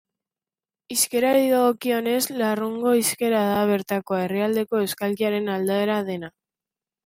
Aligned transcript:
Hizkerari 0.95 1.43
dagokionez, 1.51 2.23
Larraungo 2.41 2.95
hizkera 3.01 3.43
da 3.51 3.61
bertakoa, 3.75 4.25
erdialdeko 4.31 4.83
euskalkiaren 4.87 5.57
aldaera 5.59 6.03
dena. 6.13 6.35